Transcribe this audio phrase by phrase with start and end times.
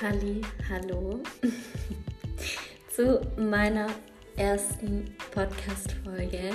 [0.00, 1.18] Halli, hallo
[2.94, 3.88] zu meiner
[4.36, 6.50] ersten Podcast-Folge.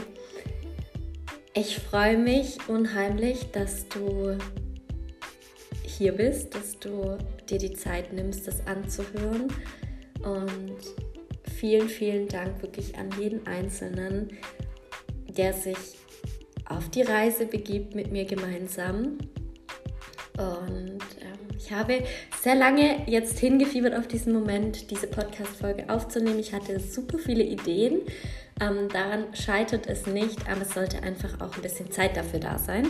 [1.53, 4.37] Ich freue mich unheimlich, dass du
[5.81, 7.17] hier bist, dass du
[7.49, 9.49] dir die Zeit nimmst, das anzuhören.
[10.23, 10.77] Und
[11.53, 14.37] vielen, vielen Dank wirklich an jeden Einzelnen,
[15.27, 15.97] der sich
[16.63, 19.17] auf die Reise begibt mit mir gemeinsam.
[20.37, 20.92] Und
[21.63, 22.03] ich habe
[22.41, 26.39] sehr lange jetzt hingefiebert auf diesen Moment, diese Podcast-Folge aufzunehmen.
[26.39, 28.01] Ich hatte super viele Ideen.
[28.59, 32.59] Ähm, daran scheitert es nicht, aber es sollte einfach auch ein bisschen Zeit dafür da
[32.59, 32.87] sein.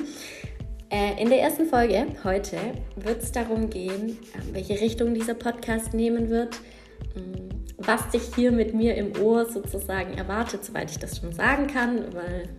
[0.89, 2.57] Äh, in der ersten Folge heute
[2.95, 6.57] wird es darum gehen, äh, welche Richtung dieser Podcast nehmen wird,
[7.15, 11.67] ähm, was dich hier mit mir im Ohr sozusagen erwartet, soweit ich das schon sagen
[11.67, 12.49] kann, weil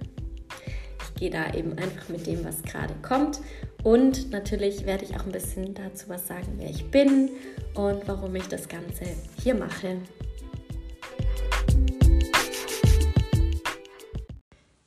[1.02, 3.40] ich gehe da eben einfach mit dem, was gerade kommt
[3.84, 7.30] und natürlich werde ich auch ein bisschen dazu was sagen, wer ich bin
[7.74, 9.04] und warum ich das Ganze
[9.42, 9.98] hier mache.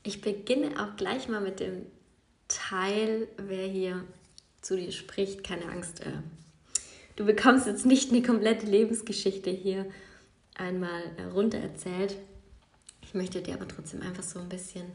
[0.04, 1.86] Ich beginne auch gleich mal mit dem
[2.48, 4.04] Teil, wer hier
[4.62, 5.44] zu dir spricht.
[5.44, 6.12] Keine Angst, äh,
[7.18, 9.86] du bekommst jetzt nicht eine komplette Lebensgeschichte hier
[10.56, 12.18] einmal äh, runter erzählt.
[13.04, 14.86] Ich möchte dir aber trotzdem einfach so ein bisschen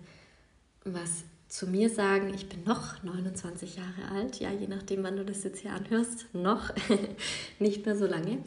[0.84, 5.24] was zu mir sagen, ich bin noch 29 Jahre alt, ja, je nachdem, wann du
[5.24, 6.72] das jetzt hier anhörst, noch
[7.58, 8.38] nicht mehr so lange.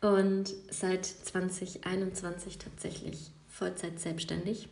[0.00, 4.68] Und seit 2021 tatsächlich Vollzeit selbstständig.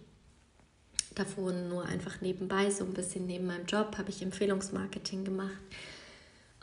[1.15, 5.63] Davor nur einfach nebenbei, so ein bisschen neben meinem Job, habe ich Empfehlungsmarketing gemacht.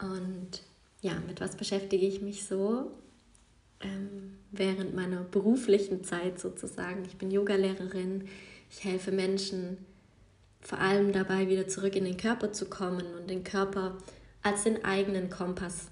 [0.02, 0.62] Und
[1.02, 2.92] ja, mit was beschäftige ich mich so?
[3.80, 7.06] Ähm, während meiner beruflichen Zeit sozusagen.
[7.06, 8.28] Ich bin Yogalehrerin,
[8.70, 9.78] ich helfe Menschen,
[10.64, 13.98] vor allem dabei wieder zurück in den Körper zu kommen und den Körper
[14.42, 15.90] als den eigenen Kompass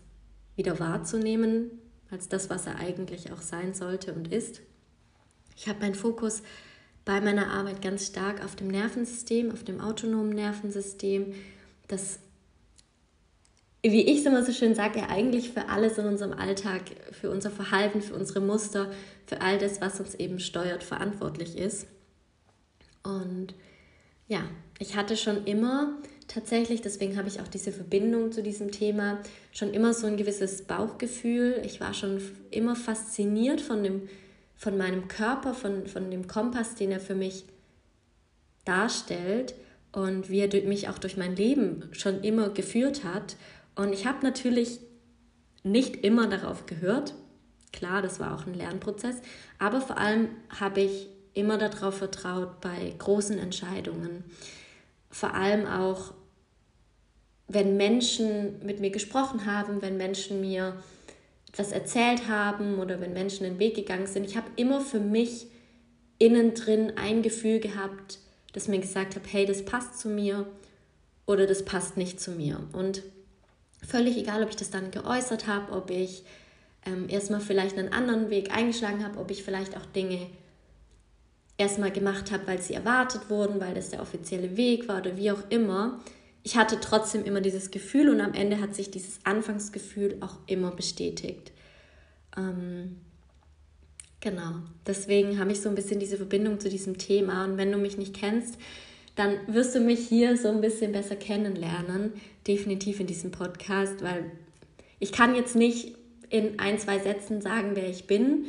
[0.55, 1.72] wieder wahrzunehmen,
[2.09, 4.61] als das, was er eigentlich auch sein sollte und ist.
[5.55, 6.42] Ich habe meinen Fokus
[7.05, 11.33] bei meiner Arbeit ganz stark auf dem Nervensystem, auf dem autonomen Nervensystem,
[11.88, 12.20] das,
[13.82, 17.49] wie ich es immer so schön sage, eigentlich für alles in unserem Alltag, für unser
[17.49, 18.92] Verhalten, für unsere Muster,
[19.26, 21.88] für all das, was uns eben steuert, verantwortlich ist.
[23.03, 23.55] Und
[24.31, 24.43] ja,
[24.80, 25.97] ich hatte schon immer
[26.30, 29.19] tatsächlich, deswegen habe ich auch diese Verbindung zu diesem Thema,
[29.52, 31.61] schon immer so ein gewisses Bauchgefühl.
[31.65, 34.08] Ich war schon immer fasziniert von, dem,
[34.55, 37.43] von meinem Körper, von, von dem Kompass, den er für mich
[38.64, 39.53] darstellt
[39.91, 43.36] und wie er mich auch durch mein Leben schon immer geführt hat.
[43.75, 44.80] Und ich habe natürlich
[45.64, 47.15] nicht immer darauf gehört.
[47.73, 49.17] Klar, das war auch ein Lernprozess.
[49.59, 54.23] Aber vor allem habe ich immer darauf vertraut bei großen Entscheidungen.
[55.09, 56.14] Vor allem auch,
[57.47, 60.81] wenn Menschen mit mir gesprochen haben, wenn Menschen mir
[61.52, 64.25] etwas erzählt haben oder wenn Menschen den Weg gegangen sind.
[64.25, 65.47] Ich habe immer für mich
[66.17, 68.20] innen drin ein Gefühl gehabt,
[68.53, 70.45] das mir gesagt hat, hey, das passt zu mir
[71.25, 72.61] oder das passt nicht zu mir.
[72.71, 73.03] Und
[73.86, 76.23] völlig egal, ob ich das dann geäußert habe, ob ich
[76.86, 80.27] ähm, erstmal vielleicht einen anderen Weg eingeschlagen habe, ob ich vielleicht auch Dinge
[81.61, 85.32] erstmal gemacht habe, weil sie erwartet wurden, weil das der offizielle Weg war oder wie
[85.32, 85.99] auch immer.
[86.44, 90.71] Ich hatte trotzdem immer dieses Gefühl und am Ende hat sich dieses Anfangsgefühl auch immer
[90.71, 91.52] bestätigt.
[92.36, 92.98] Ähm,
[94.20, 94.55] genau,
[94.88, 97.98] deswegen habe ich so ein bisschen diese Verbindung zu diesem Thema und wenn du mich
[97.98, 98.58] nicht kennst,
[99.16, 102.14] dann wirst du mich hier so ein bisschen besser kennenlernen,
[102.48, 104.32] definitiv in diesem Podcast, weil
[105.00, 105.95] ich kann jetzt nicht
[106.30, 108.45] in ein, zwei Sätzen sagen, wer ich bin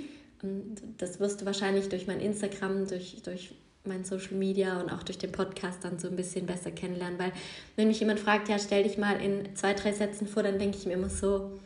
[0.99, 3.55] das wirst du wahrscheinlich durch mein Instagram, durch, durch
[3.85, 7.19] mein Social Media und auch durch den Podcast dann so ein bisschen besser kennenlernen.
[7.19, 7.33] Weil
[7.77, 10.79] wenn mich jemand fragt, ja, stell dich mal in zwei, drei Sätzen vor, dann denke
[10.79, 11.59] ich mir immer so,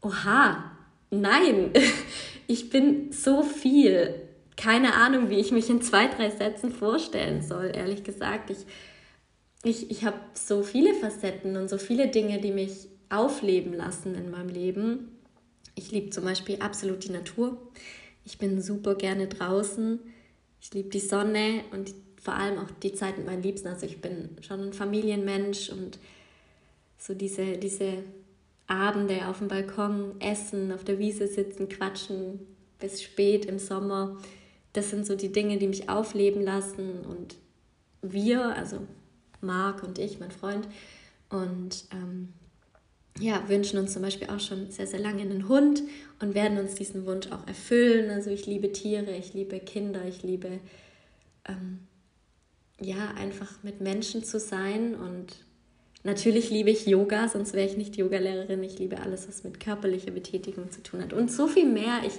[0.00, 0.70] oha,
[1.10, 1.72] nein,
[2.46, 4.14] ich bin so viel.
[4.56, 8.50] Keine Ahnung, wie ich mich in zwei, drei Sätzen vorstellen soll, ehrlich gesagt.
[8.50, 8.66] Ich,
[9.62, 14.30] ich, ich habe so viele Facetten und so viele Dinge, die mich aufleben lassen in
[14.30, 15.18] meinem Leben.
[15.74, 17.56] Ich liebe zum Beispiel absolut die Natur.
[18.28, 20.00] Ich bin super gerne draußen.
[20.60, 23.68] Ich liebe die Sonne und vor allem auch die Zeit mit meinen Liebsten.
[23.68, 25.98] Also ich bin schon ein Familienmensch und
[26.98, 28.04] so diese, diese
[28.66, 32.40] Abende auf dem Balkon, essen, auf der Wiese sitzen, quatschen
[32.78, 34.18] bis spät im Sommer.
[34.74, 37.06] Das sind so die Dinge, die mich aufleben lassen.
[37.06, 37.36] Und
[38.02, 38.80] wir, also
[39.40, 40.68] Marc und ich, mein Freund,
[41.30, 42.28] und ähm,
[43.20, 45.82] ja, wünschen uns zum Beispiel auch schon sehr, sehr lange einen Hund
[46.20, 48.10] und werden uns diesen Wunsch auch erfüllen.
[48.10, 50.60] Also ich liebe Tiere, ich liebe Kinder, ich liebe
[51.46, 51.80] ähm,
[52.80, 55.44] ja einfach mit Menschen zu sein und
[56.04, 58.62] natürlich liebe ich Yoga, sonst wäre ich nicht Yogalehrerin.
[58.62, 61.12] Ich liebe alles, was mit körperlicher Betätigung zu tun hat.
[61.12, 62.00] Und so viel mehr.
[62.06, 62.14] Ich,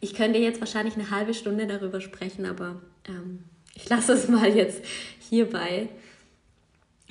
[0.00, 3.40] ich könnte jetzt wahrscheinlich eine halbe Stunde darüber sprechen, aber ähm,
[3.74, 4.82] ich lasse es mal jetzt
[5.18, 5.88] hierbei.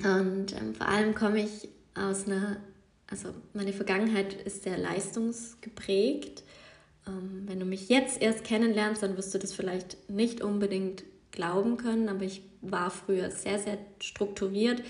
[0.00, 2.58] Und ähm, vor allem komme ich aus einer,
[3.08, 6.42] also meine Vergangenheit ist sehr leistungsgeprägt.
[7.06, 11.76] Ähm, wenn du mich jetzt erst kennenlernst, dann wirst du das vielleicht nicht unbedingt glauben
[11.76, 14.82] können, aber ich war früher sehr, sehr strukturiert,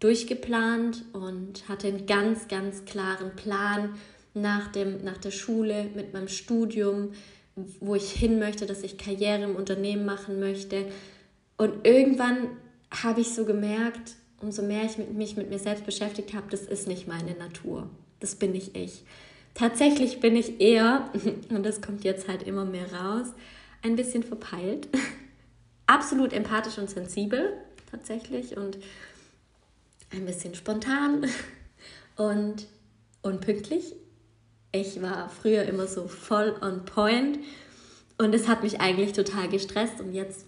[0.00, 3.94] durchgeplant und hatte einen ganz, ganz klaren Plan
[4.34, 7.12] nach, dem, nach der Schule mit meinem Studium,
[7.80, 10.86] wo ich hin möchte, dass ich Karriere im Unternehmen machen möchte.
[11.56, 12.50] Und irgendwann
[12.90, 16.86] habe ich so gemerkt, umso mehr ich mich mit mir selbst beschäftigt habe, das ist
[16.86, 17.88] nicht meine Natur.
[18.20, 19.04] Das bin nicht ich.
[19.54, 21.10] Tatsächlich bin ich eher,
[21.50, 23.28] und das kommt jetzt halt immer mehr raus,
[23.82, 24.88] ein bisschen verpeilt.
[25.86, 27.54] Absolut empathisch und sensibel,
[27.90, 28.56] tatsächlich.
[28.56, 28.78] Und
[30.10, 31.26] ein bisschen spontan
[32.16, 32.66] und
[33.22, 33.94] unpünktlich.
[34.70, 37.38] Ich war früher immer so voll on point
[38.18, 40.44] und es hat mich eigentlich total gestresst und jetzt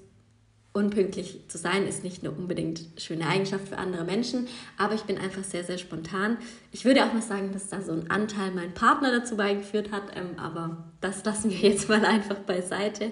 [0.72, 4.46] unpünktlich zu sein ist nicht nur unbedingt schöne Eigenschaft für andere Menschen,
[4.78, 6.36] aber ich bin einfach sehr, sehr spontan.
[6.70, 10.04] Ich würde auch mal sagen, dass da so ein Anteil mein Partner dazu beigeführt hat,
[10.14, 13.10] ähm, aber das lassen wir jetzt mal einfach beiseite.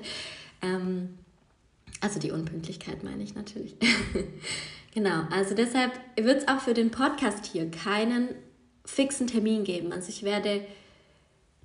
[0.63, 1.19] Ähm,
[2.01, 3.75] also die Unpünktlichkeit meine ich natürlich.
[4.95, 8.29] genau, also deshalb wird es auch für den Podcast hier keinen
[8.85, 9.93] fixen Termin geben.
[9.93, 10.65] Also ich werde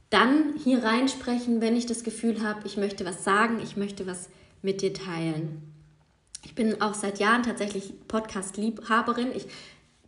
[0.10, 4.30] dann hier reinsprechen, wenn ich das Gefühl habe, ich möchte was sagen, ich möchte was
[4.64, 5.73] mit dir teilen.
[6.44, 9.30] Ich bin auch seit Jahren tatsächlich Podcast-Liebhaberin.
[9.36, 9.48] Ich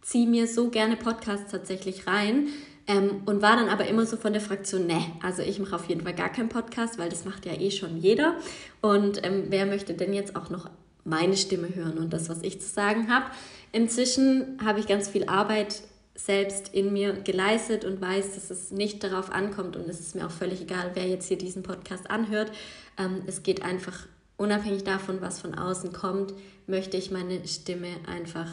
[0.01, 2.49] ziehe mir so gerne Podcasts tatsächlich rein
[2.87, 5.85] ähm, und war dann aber immer so von der Fraktion, ne, also ich mache auf
[5.85, 8.35] jeden Fall gar keinen Podcast, weil das macht ja eh schon jeder.
[8.81, 10.69] Und ähm, wer möchte denn jetzt auch noch
[11.03, 13.25] meine Stimme hören und das, was ich zu sagen habe?
[13.71, 15.81] Inzwischen habe ich ganz viel Arbeit
[16.15, 20.25] selbst in mir geleistet und weiß, dass es nicht darauf ankommt und es ist mir
[20.25, 22.51] auch völlig egal, wer jetzt hier diesen Podcast anhört.
[22.97, 24.05] Ähm, es geht einfach
[24.37, 26.33] unabhängig davon, was von außen kommt,
[26.67, 28.49] möchte ich meine Stimme einfach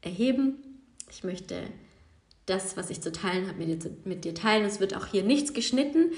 [0.00, 0.54] erheben.
[1.10, 1.62] Ich möchte
[2.46, 4.64] das, was ich zu teilen habe, mit dir, mit dir teilen.
[4.64, 6.12] Es wird auch hier nichts geschnitten.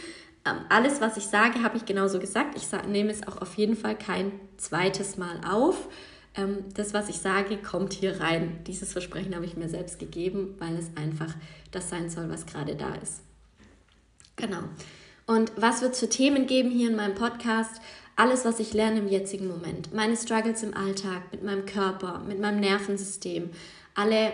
[0.47, 2.57] Ähm, alles, was ich sage, habe ich genauso gesagt.
[2.57, 5.89] Ich nehme es auch auf jeden Fall kein zweites Mal auf.
[6.35, 8.61] Ähm, das, was ich sage, kommt hier rein.
[8.67, 11.35] Dieses Versprechen habe ich mir selbst gegeben, weil es einfach
[11.71, 13.23] das sein soll, was gerade da ist.
[14.37, 14.65] Genau.
[15.27, 17.81] Und was wird es für Themen geben hier in meinem Podcast?
[18.17, 19.93] Alles, was ich lerne im jetzigen Moment.
[19.93, 23.51] Meine Struggles im Alltag, mit meinem Körper, mit meinem Nervensystem.
[23.95, 24.33] Alle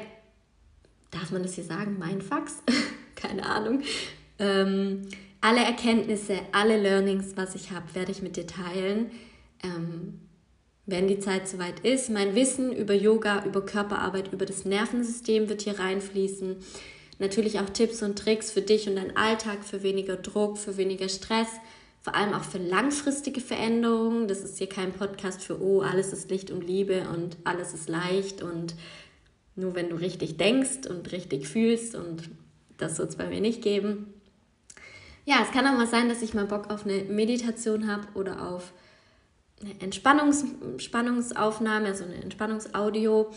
[1.11, 2.63] darf man das hier sagen, Mindfucks?
[3.15, 3.83] Keine Ahnung.
[4.39, 5.03] Ähm,
[5.41, 9.11] alle Erkenntnisse, alle Learnings, was ich habe, werde ich mit dir teilen.
[9.63, 10.21] Ähm,
[10.91, 12.11] wenn die Zeit soweit ist.
[12.11, 16.57] Mein Wissen über Yoga, über Körperarbeit, über das Nervensystem wird hier reinfließen.
[17.21, 21.11] Natürlich auch Tipps und Tricks für dich und deinen Alltag, für weniger Druck, für weniger
[21.11, 21.49] Stress,
[22.01, 24.27] vor allem auch für langfristige Veränderungen.
[24.27, 27.91] Das ist hier kein Podcast für, oh, alles ist Licht und Liebe und alles ist
[27.91, 28.75] leicht und
[29.55, 32.31] nur wenn du richtig denkst und richtig fühlst und
[32.79, 34.15] das soll es bei mir nicht geben.
[35.27, 38.49] Ja, es kann auch mal sein, dass ich mal Bock auf eine Meditation habe oder
[38.49, 38.73] auf
[39.61, 43.31] eine Entspannungs Entspannungsaufnahme, also eine Entspannungsaudio.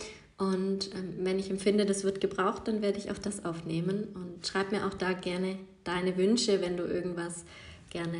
[0.52, 4.08] Und ähm, wenn ich empfinde, das wird gebraucht, dann werde ich auch das aufnehmen.
[4.14, 7.46] Und schreib mir auch da gerne deine Wünsche, wenn du irgendwas
[7.90, 8.20] gerne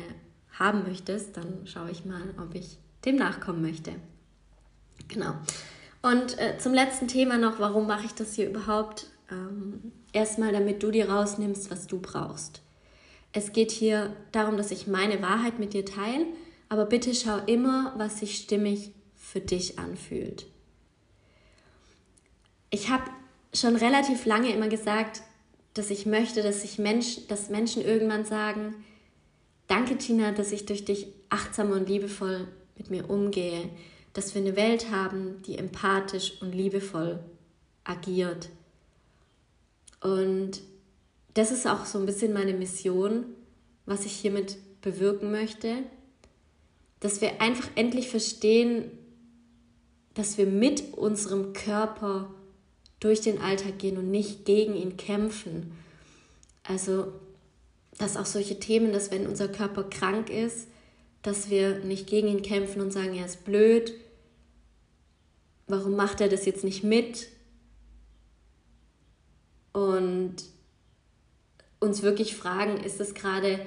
[0.58, 1.36] haben möchtest.
[1.36, 3.92] Dann schaue ich mal, ob ich dem nachkommen möchte.
[5.08, 5.34] Genau.
[6.00, 9.06] Und äh, zum letzten Thema noch, warum mache ich das hier überhaupt?
[9.30, 12.62] Ähm, erstmal, damit du dir rausnimmst, was du brauchst.
[13.32, 16.26] Es geht hier darum, dass ich meine Wahrheit mit dir teile,
[16.70, 20.46] aber bitte schau immer, was sich stimmig für dich anfühlt.
[22.70, 23.04] Ich habe
[23.52, 25.22] schon relativ lange immer gesagt,
[25.74, 28.74] dass ich möchte, dass sich Mensch, dass Menschen irgendwann sagen,
[29.66, 33.70] danke Tina, dass ich durch dich achtsam und liebevoll mit mir umgehe
[34.14, 37.18] dass wir eine Welt haben, die empathisch und liebevoll
[37.82, 38.48] agiert.
[40.00, 40.62] Und
[41.34, 43.26] das ist auch so ein bisschen meine Mission,
[43.86, 45.82] was ich hiermit bewirken möchte,
[47.00, 48.90] dass wir einfach endlich verstehen,
[50.14, 52.32] dass wir mit unserem Körper
[53.04, 55.76] durch den Alltag gehen und nicht gegen ihn kämpfen.
[56.62, 57.12] Also,
[57.98, 60.68] dass auch solche Themen, dass wenn unser Körper krank ist,
[61.20, 63.92] dass wir nicht gegen ihn kämpfen und sagen, er ist blöd,
[65.66, 67.28] warum macht er das jetzt nicht mit?
[69.74, 70.36] Und
[71.80, 73.66] uns wirklich fragen, ist das gerade,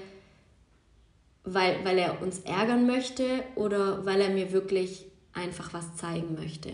[1.44, 6.74] weil, weil er uns ärgern möchte oder weil er mir wirklich einfach was zeigen möchte?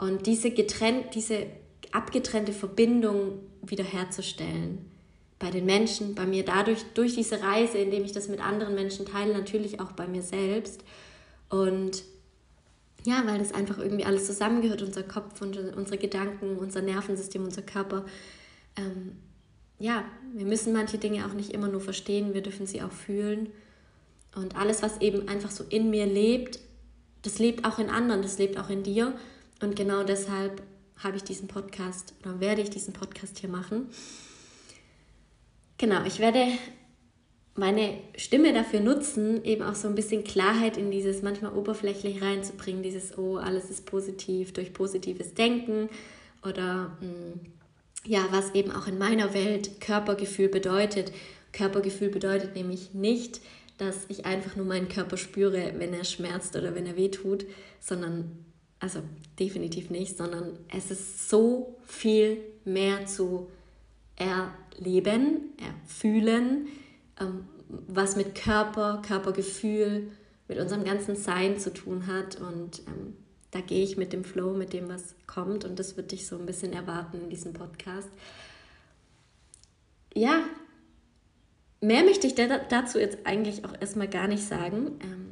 [0.00, 1.46] Und diese getrennt, diese
[1.92, 4.90] abgetrennte Verbindung wiederherzustellen.
[5.38, 9.06] Bei den Menschen, bei mir dadurch, durch diese Reise, indem ich das mit anderen Menschen
[9.06, 10.82] teile, natürlich auch bei mir selbst.
[11.48, 12.02] Und
[13.04, 18.04] ja, weil das einfach irgendwie alles zusammengehört, unser Kopf, unsere Gedanken, unser Nervensystem, unser Körper.
[18.76, 19.16] Ähm,
[19.78, 23.48] ja, wir müssen manche Dinge auch nicht immer nur verstehen, wir dürfen sie auch fühlen.
[24.34, 26.58] Und alles, was eben einfach so in mir lebt,
[27.22, 29.14] das lebt auch in anderen, das lebt auch in dir.
[29.60, 30.62] Und genau deshalb
[30.98, 33.88] habe ich diesen Podcast oder werde ich diesen Podcast hier machen.
[35.78, 36.46] Genau, ich werde
[37.54, 42.82] meine Stimme dafür nutzen, eben auch so ein bisschen Klarheit in dieses manchmal oberflächlich reinzubringen,
[42.82, 45.88] dieses, oh, alles ist positiv durch positives Denken
[46.42, 47.40] oder hm,
[48.04, 51.12] ja, was eben auch in meiner Welt Körpergefühl bedeutet.
[51.52, 53.40] Körpergefühl bedeutet nämlich nicht,
[53.76, 57.44] dass ich einfach nur meinen Körper spüre, wenn er schmerzt oder wenn er weh tut,
[57.80, 58.44] sondern,
[58.80, 59.02] also
[59.38, 63.48] definitiv nicht, sondern es ist so viel mehr zu
[64.16, 66.68] erleben, erfühlen,
[67.20, 70.10] ähm, was mit Körper, Körpergefühl,
[70.48, 72.36] mit unserem ganzen Sein zu tun hat.
[72.40, 73.14] Und ähm,
[73.50, 75.64] da gehe ich mit dem Flow, mit dem, was kommt.
[75.64, 78.08] Und das wird dich so ein bisschen erwarten in diesem Podcast.
[80.14, 80.42] Ja,
[81.80, 84.98] mehr möchte ich dazu jetzt eigentlich auch erstmal gar nicht sagen.
[85.02, 85.27] Ähm,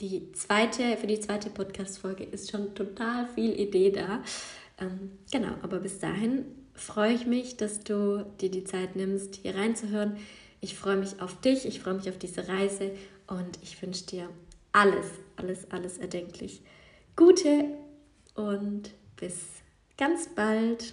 [0.00, 4.22] die zweite, für die zweite Podcast-Folge ist schon total viel Idee da.
[4.78, 9.54] Ähm, genau, aber bis dahin freue ich mich, dass du dir die Zeit nimmst, hier
[9.54, 10.16] reinzuhören.
[10.60, 12.92] Ich freue mich auf dich, ich freue mich auf diese Reise
[13.26, 14.28] und ich wünsche dir
[14.72, 16.62] alles, alles, alles erdenklich
[17.16, 17.64] Gute
[18.34, 19.46] und bis
[19.96, 20.92] ganz bald.